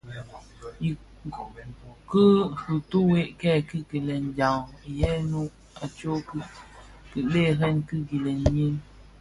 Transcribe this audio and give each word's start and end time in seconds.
Ki 2.09 2.21
bitughe 2.59 3.21
kè 3.39 3.51
kikilèn 3.69 4.23
ndhaň 4.29 4.59
yè 4.99 5.11
ňu 5.29 5.43
a 5.83 5.85
tsok 5.95 6.25
kibèrèn 7.11 7.77
ki 7.87 7.97
gilèn 8.09 8.41
yin, 8.55 8.75